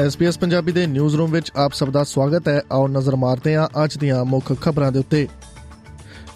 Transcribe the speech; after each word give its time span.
SBS 0.00 0.38
Punjabi 0.40 0.72
ਦੇ 0.72 0.86
news 0.86 1.16
room 1.16 1.30
ਵਿੱਚ 1.30 1.52
ਆਪ 1.56 1.72
ਸਭ 1.72 1.90
ਦਾ 1.90 2.04
ਸਵਾਗਤ 2.04 2.48
ਹੈ। 2.48 2.62
ਆਓ 2.72 2.88
ਨਜ਼ਰ 2.88 3.16
ਮਾਰਦੇ 3.16 3.56
ਹਾਂ 3.56 3.84
ਅੱਜ 3.84 3.98
ਦੀਆਂ 3.98 4.24
ਮੁੱਖ 4.24 4.60
ਖਬਰਾਂ 4.60 4.92
ਦੇ 4.92 4.98
ਉੱਤੇ। 4.98 5.28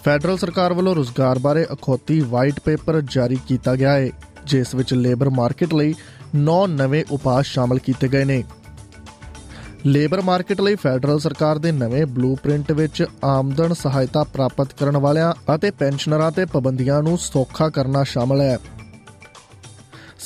ਫੈਡਰਲ 0.03 0.37
ਸਰਕਾਰ 0.37 0.73
ਵੱਲੋਂ 0.73 0.95
ਰੋਜ਼ਗਾਰ 0.95 1.39
ਬਾਰੇ 1.39 1.65
ਅਖੌਤੀ 1.73 2.19
ਵਾਈਟ 2.19 2.59
ਪੇਪਰ 2.59 3.01
ਜਾਰੀ 3.01 3.37
ਕੀਤਾ 3.47 3.75
ਗਿਆ 3.75 3.93
ਹੈ, 3.93 4.09
ਜਿਸ 4.45 4.75
ਵਿੱਚ 4.75 4.93
ਲੇਬਰ 4.93 5.29
ਮਾਰਕੀਟ 5.29 5.73
ਲਈ 5.73 5.95
9 6.35 6.67
ਨਵੇਂ 6.67 7.05
ਉਪਾਅ 7.11 7.41
ਸ਼ਾਮਲ 7.41 7.79
ਕੀਤੇ 7.79 8.07
ਗਏ 8.07 8.23
ਨੇ। 8.23 8.43
ਲੇਬਰ 9.85 10.21
ਮਾਰਕੀਟ 10.21 10.61
ਲਈ 10.61 10.75
ਫੈਡਰਲ 10.75 11.19
ਸਰਕਾਰ 11.19 11.57
ਦੇ 11.57 11.71
ਨਵੇਂ 11.71 12.05
ਬਲੂਪ੍ਰਿੰਟ 12.05 12.71
ਵਿੱਚ 12.71 13.05
ਆਮਦਨ 13.23 13.73
ਸਹਾਇਤਾ 13.73 14.23
ਪ੍ਰਾਪਤ 14.23 14.73
ਕਰਨ 14.73 14.97
ਵਾਲਿਆਂ 14.97 15.55
ਅਤੇ 15.55 15.71
ਪੈਨਸ਼ਨਰਾਂ 15.71 16.31
ਤੇ 16.31 16.45
ਪਾਬੰਦੀਆਂ 16.45 17.03
ਨੂੰ 17.03 17.17
ਸੌਖਾ 17.17 17.69
ਕਰਨਾ 17.69 18.03
ਸ਼ਾਮਲ 18.03 18.41
ਹੈ। 18.41 18.59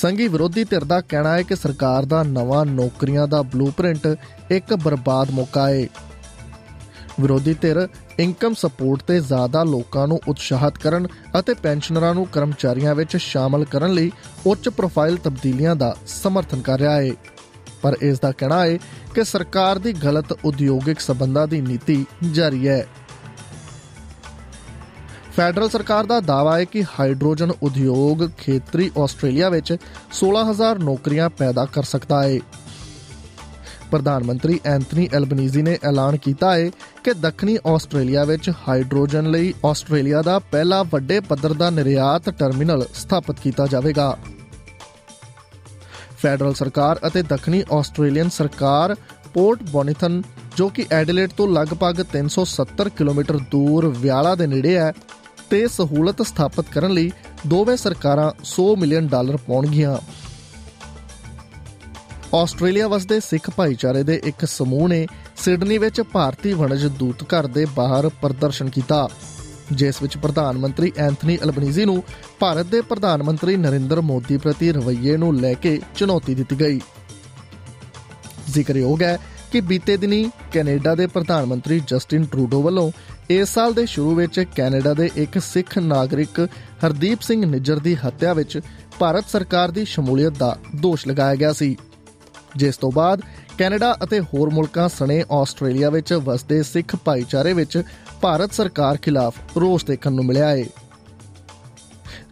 ਸੰਘੀ 0.04 0.28
ਵਿਰੋਧੀ 0.28 0.64
ਧਿਰ 0.64 0.84
ਦਾ 0.84 1.00
ਕਹਿਣਾ 1.02 1.34
ਹੈ 1.34 1.42
ਕਿ 1.42 1.56
ਸਰਕਾਰ 1.56 2.06
ਦਾ 2.06 2.22
ਨਵਾਂ 2.24 2.66
ਨੌਕਰੀਆਂ 2.66 3.28
ਦਾ 3.28 3.42
ਬਲੂਪ੍ਰਿੰਟ 3.42 4.08
ਇੱਕ 4.52 4.74
ਬਰਬਾਦ 4.74 5.30
ਮੌਕਾ 5.32 5.68
ਹੈ 5.70 5.86
ਵਿਰੋਧੀ 7.20 7.54
ਧਿਰ 7.54 7.78
ਇਨਕਮ 8.20 8.54
ਸਪੋਰਟ 8.54 9.04
ਤੇ 9.04 9.20
ਜ਼ਿਆਦਾ 9.20 9.64
ਲੋਕਾਂ 9.64 10.08
ਨੂੰ 10.08 10.20
ਉਤਸ਼ਾਹਿਤ 10.28 10.78
ਕਰਨ 10.78 11.08
ਅਤੇ 11.40 11.54
ਪੈਨਸ਼ਨਰਾਂ 11.54 12.14
ਨੂੰ 12.14 12.26
ਕਰਮਚਾਰੀਆਂ 12.26 12.96
ਵਿੱਚ 12.96 13.16
ਸ਼ਾਮਲ 13.18 13.64
ਕਰਨ 13.66 13.94
ਲਈ 13.94 14.12
ਉੱਚ 14.48 14.70
ਪ੍ਰੋਫਾਈਲ 14.70 15.18
ਤਬਦੀਲੀਆਂ 15.18 15.76
ਦਾ 15.76 15.96
ਸਮਰਥਨ 16.08 16.62
ਕਰ 16.62 16.80
ਰਿਹਾ 16.80 16.96
ਹੈ 17.02 17.12
ਪਰ 17.82 17.98
ਇਸ 18.02 18.20
ਦਾ 18.20 18.32
ਕਹਿਣਾ 18.32 18.64
ਹੈ 18.66 18.78
ਕਿ 19.16 19.24
ਸਰਕਾਰ 19.24 19.80
ਦੀ 19.80 19.94
ਗਲਤ 19.94 20.34
ਉਦਯੋਗਿਕ 20.46 21.00
ਸਬੰਧਾਂ 21.00 21.48
ਦੀ 21.48 21.62
ਨੀਤੀ 21.62 22.06
ਜਾਰੀ 22.32 22.68
ਹੈ। 22.68 22.86
ਫੈਡਰਲ 25.38 25.70
ਸਰਕਾਰ 25.70 26.06
ਦਾ 26.06 26.20
ਦਾਅਵਾ 26.20 26.58
ਹੈ 26.60 26.64
ਕਿ 26.64 26.84
ਹਾਈਡਰੋਜਨ 26.84 27.52
ਉਦਯੋਗ 27.64 28.28
ਖੇਤਰੀ 28.38 28.92
ਆਸਟ੍ਰੇਲੀਆ 28.98 29.50
ਵਿੱਚ 29.50 29.72
16000 30.18 30.82
ਨੌਕਰੀਆਂ 30.84 31.30
ਪੈਦਾ 31.30 31.66
ਕਰ 31.66 31.84
ਸਕਦਾ 31.84 32.24
ਹੈ। 32.24 32.40
ਪ੍ਰਧਾਨ 33.92 34.24
ਮੰਤਰੀ 34.24 34.60
ਐਂਥਨੀ 34.66 35.08
ਐਲਬਨੀਜ਼ੀ 35.14 35.62
ਨੇ 35.62 35.78
ਐਲਾਨ 35.84 36.18
ਕੀਤਾ 36.18 36.54
ਹੈ 36.54 36.70
ਕਿ 37.04 37.14
ਦੱਖਣੀ 37.14 37.58
ਆਸਟ੍ਰੇਲੀਆ 37.68 38.24
ਵਿੱਚ 38.24 38.52
ਹਾਈਡਰੋਜਨ 38.68 39.32
ਲਈ 39.32 39.54
ਆਸਟ੍ਰੇਲੀਆ 39.66 40.22
ਦਾ 40.22 40.38
ਪਹਿਲਾ 40.40 40.84
ਵੱਡੇ 40.84 41.20
ਪੱਧਰ 41.20 41.54
ਦਾ 41.54 41.70
ਨਿਰਯਾਤ 41.70 42.30
ਟਰਮੀਨਲ 42.30 42.86
ਸਥਾਪਿਤ 42.94 43.40
ਕੀਤਾ 43.40 43.68
ਜਾਵੇਗਾ। 43.68 44.18
ਫੈਡਰਲ 46.18 46.54
ਸਰਕਾਰ 46.54 47.00
ਅਤੇ 47.08 47.22
ਦੱਖਣੀ 47.22 47.64
ਆਸਟ੍ਰੇਲੀਅਨ 47.72 48.30
ਸਰਕਾਰ 48.30 48.96
ਪੋਰਟ 49.34 49.64
ਬੋਨੀਥਨ, 49.64 50.22
ਜੋ 50.56 50.70
ਕਿ 50.70 50.86
ਐਡੀਲੇਡ 50.92 51.30
ਤੋਂ 51.38 51.48
ਲਗਭਗ 51.48 52.04
370 52.14 52.90
ਕਿਲੋਮੀਟਰ 52.98 53.38
ਦੂਰ 53.52 53.88
ਵਿਆਲਾ 53.98 54.36
ਦੇ 54.36 54.48
ਨੇੜੇ 54.48 54.76
ਹੈ 54.78 54.94
ਤੇ 55.54 55.68
ਸਹੂਲਤ 55.68 56.22
ਸਥਾਪਿਤ 56.22 56.70
ਕਰਨ 56.72 56.92
ਲਈ 56.92 57.12
ਦੋਵੇਂ 57.48 57.76
ਸਰਕਾਰਾਂ 57.78 58.32
100 58.44 58.64
ਮਿਲੀਅਨ 58.76 59.08
ਡਾਲਰ 59.08 59.36
ਪਾਉਣਗੀਆਂ। 59.38 59.98
ਆਸਟ੍ਰੇਲੀਆ 62.36 62.88
ਵਸਦੇ 62.88 63.20
ਸਿੱਖ 63.20 63.50
ਭਾਈਚਾਰੇ 63.50 64.02
ਦੇ 64.04 64.20
ਇੱਕ 64.24 64.46
ਸਮੂਹ 64.46 64.88
ਨੇ 64.90 65.06
ਸਿਡਨੀ 65.38 65.78
ਵਿੱਚ 65.78 66.02
ਭਾਰਤੀ 66.02 66.54
ਵਣਜ 66.54 66.86
ਦੂਤ 66.86 67.24
ਘਰ 67.24 67.48
ਦੇ 67.48 67.66
ਬਾਹਰ 67.76 68.10
ਪ੍ਰਦਰਸ਼ਨ 68.22 68.70
ਕੀਤਾ, 68.70 69.08
ਜਿਸ 69.72 70.02
ਵਿੱਚ 70.02 70.18
ਪ੍ਰਧਾਨ 70.18 70.58
ਮੰਤਰੀ 70.58 70.92
ਐਂਥਨੀ 70.98 71.38
ਅਲਬਨੀਜ਼ੀ 71.44 71.86
ਨੂੰ 71.86 72.04
ਭਾਰਤ 72.40 72.66
ਦੇ 72.66 72.82
ਪ੍ਰਧਾਨ 72.82 73.24
ਮੰਤਰੀ 73.24 73.56
ਨਰਿੰਦਰ 73.58 74.02
ਮੋਦੀ 74.02 74.38
ਪ੍ਰਤੀ 74.38 74.72
ਰਵੱਈਏ 74.72 75.18
ਨੂੰ 75.18 75.36
ਲੈ 75.36 75.54
ਕੇ 75.54 75.80
ਚੁਣੌਤੀ 75.96 76.36
ਦਿੱਤੀ 76.36 76.60
ਗਈ। 76.60 76.80
ਜ਼ਿਕਰਯੋਗ 78.50 79.04
ਹੈ 79.04 79.18
ਕਿ 79.52 79.62
ਬੀਤੇ 79.62 79.98
ਦਿਨੀ 79.98 80.30
ਕੈਨੇਡਾ 80.52 80.96
ਦੇ 80.96 81.08
ਪ੍ਰਧਾਨ 81.08 81.46
ਮੰਤਰੀ 81.46 81.82
ਜਸਟਿਨ 81.88 82.26
ਟਰੂਡੋ 82.26 82.62
ਵੱਲੋਂ 82.62 82.92
ਇਸ 83.30 83.54
ਸਾਲ 83.54 83.74
ਦੇ 83.74 83.86
ਸ਼ੁਰੂ 83.86 84.14
ਵਿੱਚ 84.16 84.40
ਕੈਨੇਡਾ 84.56 84.94
ਦੇ 84.94 85.10
ਇੱਕ 85.16 85.38
ਸਿੱਖ 85.42 85.78
ਨਾਗਰਿਕ 85.78 86.40
ਹਰਦੀਪ 86.86 87.22
ਸਿੰਘ 87.22 87.46
ਨਿੱਜਰ 87.46 87.80
ਦੀ 87.80 87.96
ਹੱਤਿਆ 87.96 88.34
ਵਿੱਚ 88.34 88.60
ਭਾਰਤ 89.00 89.30
ਸਰਕਾਰ 89.30 89.72
ਦੀ 89.72 89.86
ਸ਼ਮੂਲੀਅਤ 89.86 90.38
ਦਾ 90.38 90.56
ਦੋਸ਼ 90.76 91.08
ਲਗਾਇਆ 91.08 91.36
ਗਿਆ 91.36 91.52
ਸੀ। 91.54 91.76
ਜਿਸ 92.56 92.78
ਤੋਂ 92.78 92.92
ਬਾਅਦ 92.92 93.22
ਕੈਨੇਡਾ 93.58 93.96
ਅਤੇ 94.04 94.20
ਹੋਰ 94.20 94.50
ਮੁਲਕਾਂ 94.50 94.88
ਸਣੇ 94.90 95.24
ਆਸਟ੍ਰੇਲੀਆ 95.32 95.90
ਵਿੱਚ 95.90 96.14
ਵਸਦੇ 96.14 96.62
ਸਿੱਖ 96.64 96.96
ਭਾਈਚਾਰੇ 96.96 97.54
ਵਿੱਚ 97.54 97.82
ਭਾਰਤ 98.22 98.54
ਸਰਕਾਰ 98.54 98.98
ਖਿਲਾਫ 98.98 99.58
ਰੋਸ 99.58 99.84
ਦੇਖਣ 99.84 100.12
ਨੂੰ 100.12 100.26
ਮਿਲਿਆ 100.26 100.50
ਹੈ 100.50 100.66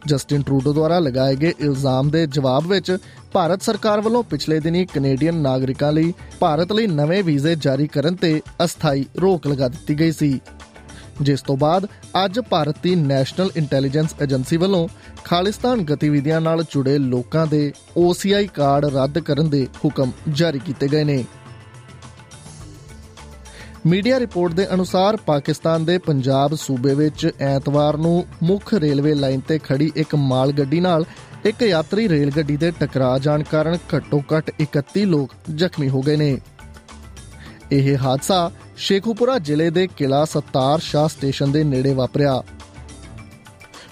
ਜਸਟਿਨ 0.07 0.41
ਟਰੂਡੋ 0.41 0.73
ਦੁਆਰਾ 0.73 0.99
ਲਗਾਏ 0.99 1.35
ਗਏ 1.35 1.53
ਇਲਜ਼ਾਮ 1.59 2.09
ਦੇ 2.09 2.25
ਜਵਾਬ 2.27 2.67
ਵਿੱਚ 2.67 2.97
ਭਾਰਤ 3.33 3.61
ਸਰਕਾਰ 3.61 4.01
ਵੱਲੋਂ 4.01 4.23
ਪਿਛਲੇ 4.23 4.59
ਦਿਨੀ 4.59 4.85
ਕੈਨੇਡੀਅਨ 4.85 5.35
ਨਾਗਰਿਕਾਂ 5.35 5.91
ਲਈ 5.91 6.13
ਭਾਰਤ 6.39 6.71
ਲਈ 6.71 6.87
ਨਵੇਂ 6.87 7.23
ਵੀਜ਼ੇ 7.23 7.55
ਜਾਰੀ 7.55 7.87
ਕਰਨ 7.87 8.15
ਤੇ 8.15 8.41
ਅਸਥਾਈ 8.63 9.05
ਰੋਕ 9.21 9.47
ਲਗਾ 9.47 9.67
ਦਿੱਤੀ 9.67 9.99
ਗਈ 9.99 10.11
ਸੀ। 10.11 10.39
ਜਿਸ 11.21 11.41
ਤੋਂ 11.41 11.57
ਬਾਅਦ 11.57 11.85
ਅੱਜ 12.25 12.39
ਭਾਰਤੀ 12.39 12.95
ਨੈਸ਼ਨਲ 12.95 13.49
ਇੰਟੈਲੀਜੈਂਸ 13.55 14.15
ਏਜੰਸੀ 14.23 14.57
ਵੱਲੋਂ 14.57 14.87
ਖਾਲਿਸਤਾਨ 15.23 15.81
ਗਤੀਵਿਧੀਆਂ 15.81 16.41
ਨਾਲ 16.41 16.63
ਜੁੜੇ 16.71 16.97
ਲੋਕਾਂ 16.97 17.47
ਦੇ 17.47 17.73
OCI 17.99 18.47
ਕਾਰਡ 18.53 18.85
ਰੱਦ 18.85 19.19
ਕਰਨ 19.19 19.49
ਦੇ 19.49 19.67
ਹੁਕਮ 19.85 20.11
ਜਾਰੀ 20.29 20.59
ਕੀਤੇ 20.59 20.87
ਗਏ 20.87 21.03
ਨੇ। 21.03 21.25
ਮੀਡੀਆ 23.85 24.19
ਰਿਪੋਰਟ 24.19 24.53
ਦੇ 24.53 24.73
ਅਨੁਸਾਰ 24.73 25.17
ਪਾਕਿਸਤਾਨ 25.17 25.85
ਦੇ 25.85 25.97
ਪੰਜਾਬ 25.97 26.55
ਸੂਬੇ 26.55 26.93
ਵਿੱਚ 26.93 27.29
ਐਤਵਾਰ 27.39 27.97
ਨੂੰ 27.97 28.25
ਮੁੱਖ 28.43 28.73
ਰੇਲਵੇ 28.73 29.13
ਲਾਈਨ 29.13 29.39
ਤੇ 29.39 29.59
ਖੜੀ 29.59 29.91
ਇੱਕ 29.95 30.15
ਮਾਲ 30.15 30.51
ਗੱਡੀ 30.51 30.79
ਨਾਲ 30.79 31.05
ਇੱਕ 31.45 31.61
ਯਾਤਰੀ 31.61 32.09
ਰੇਲ 32.09 32.31
ਗੱਡੀ 32.31 32.57
ਦੇ 32.57 32.71
ਟਕਰਾ 32.71 33.19
ਜਾਣ 33.19 33.43
ਕਾਰਨ 33.43 33.77
ਘੱਟੋ-ਘੱਟ 33.95 34.51
31 34.61 35.05
ਲੋਕ 35.05 35.31
ਜ਼ਖਮੀ 35.55 35.89
ਹੋ 35.89 36.01
ਗਏ 36.01 36.15
ਨੇ। 36.15 36.37
ਇਹ 37.71 37.97
ਹਾਦਸਾ 37.97 38.51
ਸ਼ੇਖੂਪੁਰਾ 38.77 39.39
ਜ਼ਿਲ੍ਹੇ 39.39 39.69
ਦੇ 39.69 39.87
ਕਿਲਾ 39.87 40.25
ਸਤਾਰ 40.25 40.79
ਸ਼ਾਹ 40.79 41.07
ਸਟੇਸ਼ਨ 41.07 41.51
ਦੇ 41.51 41.63
ਨੇੜੇ 41.63 41.93
ਵਾਪਰਿਆ। 41.93 42.41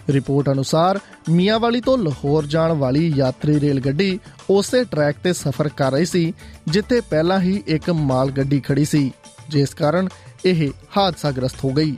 ਰਿਪੋਰਟ 0.09 0.49
ਅਨੁਸਾਰ 0.49 0.99
ਮੀਆਂਵਾਲੀ 1.29 1.81
ਤੋਂ 1.81 1.97
ਲਾਹੌਰ 1.97 2.45
ਜਾਣ 2.45 2.71
ਵਾਲੀ 2.71 3.13
ਯਾਤਰੀ 3.15 3.59
ਰੇਲ 3.59 3.79
ਗੱਡੀ 3.79 4.19
ਉਸੇ 4.49 4.83
ਟਰੈਕ 4.83 5.15
ਤੇ 5.23 5.33
ਸਫ਼ਰ 5.33 5.67
ਕਰ 5.67 5.91
ਰਹੀ 5.91 6.05
ਸੀ, 6.05 6.33
ਜਿੱਥੇ 6.67 7.01
ਪਹਿਲਾਂ 7.01 7.39
ਹੀ 7.39 7.63
ਇੱਕ 7.67 7.89
ਮਾਲ 7.89 8.31
ਗੱਡੀ 8.31 8.59
ਖੜੀ 8.59 8.85
ਸੀ, 8.85 9.11
ਜਿਸ 9.49 9.73
ਕਾਰਨ 9.73 10.09
ਇਹ 10.45 10.69
ਹਾਦਸਾਗ੍ਰਸਤ 10.97 11.55
ਹੋ 11.63 11.73
ਗਈ। 11.73 11.97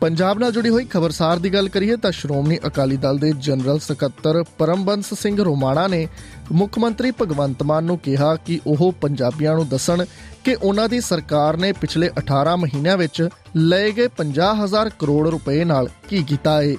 ਪੰਜਾਬ 0.00 0.38
ਨਾਲ 0.38 0.52
ਜੁੜੀ 0.52 0.68
ਹੋਈ 0.68 0.84
ਖਬਰਸਾਰ 0.84 1.38
ਦੀ 1.38 1.52
ਗੱਲ 1.52 1.68
ਕਰੀਏ 1.68 1.96
ਤਾਂ 1.96 2.10
ਸ਼੍ਰੋਮਣੀ 2.12 2.58
ਅਕਾਲੀ 2.66 2.96
ਦਲ 2.96 3.18
ਦੇ 3.18 3.32
ਜਨਰਲ 3.38 3.78
ਸਕੱਤਰ 3.78 4.42
ਪਰਮਬੰਸ 4.58 5.12
ਸਿੰਘ 5.14 5.36
ਰੋਮਾਣਾ 5.44 5.86
ਨੇ 5.88 6.06
ਮੁੱਖ 6.52 6.78
ਮੰਤਰੀ 6.78 7.10
ਭਗਵੰਤ 7.22 7.62
ਮਾਨ 7.62 7.84
ਨੂੰ 7.84 7.98
ਕਿਹਾ 7.98 8.34
ਕਿ 8.36 8.60
ਉਹ 8.66 8.92
ਪੰਜਾਬੀਆਂ 9.00 9.54
ਨੂੰ 9.54 9.68
ਦੱਸਣ 9.68 10.04
ਕਿ 10.44 10.54
ਉਹਨਾਂ 10.54 10.88
ਦੀ 10.88 11.00
ਸਰਕਾਰ 11.00 11.56
ਨੇ 11.56 11.72
ਪਿਛਲੇ 11.72 12.10
18 12.20 12.54
ਮਹੀਨਿਆਂ 12.58 12.96
ਵਿੱਚ 12.96 13.22
ਲਏ 13.56 13.90
ਗਏ 13.92 14.08
50000 14.18 14.90
ਕਰੋੜ 14.98 15.28
ਰੁਪਏ 15.28 15.64
ਨਾਲ 15.64 15.88
ਕੀ 16.08 16.22
ਕੀਤਾ 16.22 16.60
ਹੈ 16.62 16.74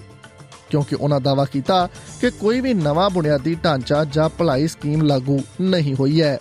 ਕਿਉਂਕਿ 0.70 0.96
ਉਹਨਾਂ 0.96 1.20
ਦਾਵਾ 1.22 1.46
ਕੀਤਾ 1.46 1.88
ਕਿ 2.22 2.30
ਕੋਈ 2.40 2.60
ਵੀ 2.62 2.74
ਨਵਾਂ 2.74 3.10
ਬੁਨਿਆਦੀ 3.10 3.56
ਢਾਂਚਾ 3.64 4.04
ਜਾਂ 4.14 4.30
ਭਲਾਈ 4.30 4.68
ਸਕੀਮ 4.68 5.02
ਲਾਗੂ 5.02 5.40
ਨਹੀਂ 5.62 5.96
ਹੋਈ 5.96 6.22
ਹੈ। 6.22 6.38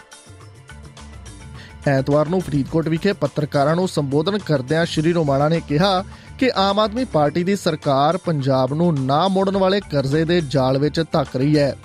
ਐਤਵਾਰ 1.86 2.28
ਨੂੰ 2.28 2.40
ਫਰੀਦਕੋਟ 2.40 2.88
ਵਿਖੇ 2.88 3.12
ਪੱਤਰਕਾਰਾਂ 3.12 3.74
ਨੂੰ 3.76 3.86
ਸੰਬੋਧਨ 3.88 4.38
ਕਰਦਿਆਂ 4.38 4.84
ਸ਼੍ਰੀ 4.86 5.12
ਰੋਮਾਣਾ 5.12 5.48
ਨੇ 5.48 5.60
ਕਿਹਾ 5.68 5.92
ਕਿ 6.38 6.50
ਆਮ 6.56 6.78
ਆਦਮੀ 6.78 7.04
ਪਾਰਟੀ 7.04 7.44
ਦੀ 7.44 7.56
ਸਰਕਾਰ 7.56 8.16
ਪੰਜਾਬ 8.16 8.74
ਨੂੰ 8.74 8.94
ਨਾ 9.04 9.28
ਮੋੜਨ 9.28 9.56
ਵਾਲੇ 9.56 9.80
ਕਰਜ਼ੇ 9.80 10.24
ਦੇ 10.24 10.40
ਜਾਲ 10.40 10.78
ਵਿੱਚ 10.78 11.00
ਧੱਕ 11.12 11.36
ਰਹੀ 11.36 11.58
ਹੈ। 11.58 11.76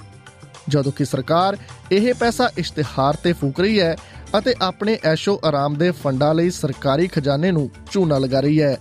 ਜਦੋਂ 0.70 0.92
ਕਿ 0.92 1.06
ਸਰਕਾਰ 1.06 1.58
ਇਹ 1.92 2.14
ਪੈਸਾ 2.14 2.50
ਇਸ਼ਤਿਹਾਰ 2.58 3.18
ਤੇ 3.24 3.34
ਫੂਕ 3.34 3.60
ਰਹੀ 3.60 3.80
ਹੈ 3.80 3.96
ਅਤੇ 4.38 4.56
ਆਪਣੇ 4.62 4.98
ਐਸ਼ੋ 5.04 5.42
ਆਰਾਮ 5.46 5.76
ਦੇ 5.76 5.92
ਫੰਡਾਂ 5.92 6.34
ਲਈ 6.34 6.50
ਸਰਕਾਰੀ 6.50 7.08
ਖਜ਼ਾਨੇ 7.08 7.52
ਨੂੰ 7.52 7.70
ਚੂਨਾ 7.92 8.18
ਲਗਾ 8.18 8.40
ਰਹੀ 8.40 8.62
ਹੈ। 8.62 8.78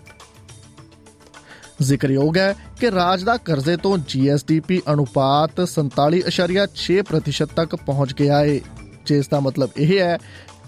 ਜ਼ਿਕਰਯੋਗ 1.82 2.36
ਹੈ 2.36 2.56
ਕਿ 2.80 2.90
ਰਾਜ 2.90 3.24
ਦਾ 3.24 3.36
ਕਰਜ਼ੇ 3.36 3.76
ਤੋਂ 3.76 3.98
ਜੀਐਸਡੀਪੀ 4.08 4.82
ਅਨੁਪਾਤ 4.92 5.60
47.6% 5.64 7.48
ਤੱਕ 7.56 7.76
ਪਹੁੰਚ 7.76 8.14
ਗਿਆ 8.14 8.38
ਹੈ 8.38 8.60
ਜਿਸ 9.06 9.28
ਦਾ 9.28 9.40
ਮਤਲਬ 9.40 9.70
ਇਹ 9.76 9.98
ਹੈ 10.00 10.18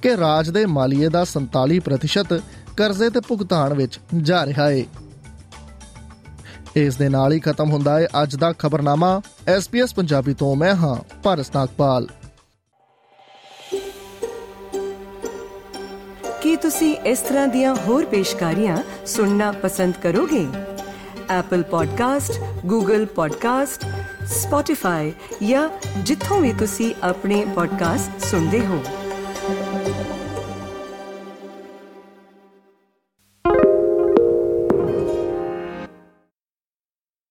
ਕਿ 0.03 0.17
ਰਾਜ 0.17 0.51
ਦੇ 0.51 0.67
ਮਾਲੀਏ 0.67 1.09
ਦਾ 1.09 1.25
47% 1.33 2.41
ਕਰਜ਼ੇ 2.77 3.11
ਤੇ 3.11 3.21
ਭੁਗਤਾਨ 3.21 3.75
ਵਿੱਚ 3.75 4.01
ਜਾ 4.23 4.47
ਰਿਹਾ 4.47 4.71
ਹੈ 4.71 4.85
ਇਸ 6.77 6.97
ਦੇ 6.97 7.09
ਨਾਲ 7.09 7.33
ਹੀ 7.33 7.41
ਖਤਮ 7.41 7.71
ਹੁੰਦਾ 7.71 8.01
ਹੈ 8.01 8.09
ਅੱਜ 8.23 8.37
ਦਾ 8.37 8.53
ਖਬਰਨਾਮਾ। 8.53 9.21
ਐਸਪੀਐਸ 9.49 9.95
ਪੰਜਾਬੀ 9.95 10.35
ਤੋਂ 10.35 10.57
ਮੈਂ 10.57 10.75
ਹਾਂ, 10.75 11.19
ਭਾਰਤ 11.23 11.57
ਨਾਗਪਾਲ। 11.57 12.09
ਕੀ 16.43 16.57
ਤੁਸੀਂ 16.57 16.97
ਇਸ 16.97 17.19
ਤਰ੍ਹਾਂ 17.19 17.49
ਦੀਆਂ 17.49 17.77
ਹੋਰ 17.87 18.05
ਪੇਸ਼ਕਾਰੀਆਂ 18.05 19.07
ਸੁਣਨਾ 19.07 19.53
ਪਸੰਦ 19.53 19.95
ਕਰੋਗੇ? 20.03 20.47
Apple 21.41 21.65
Podcast, 21.65 22.35
Google 22.73 23.07
Podcast, 23.07 23.87
Spotify 24.25 25.11
ਜਾਂ 25.47 25.69
ਜਿੱਥੋਂ 25.99 26.41
ਵੀ 26.41 26.53
ਤੁਸੀਂ 26.53 26.95
ਆਪਣੇ 27.03 27.47
ਪੋਡਕਾਸਟ 27.55 28.25
ਸੁਣਦੇ 28.25 28.67
ਹੋ। 28.67 28.83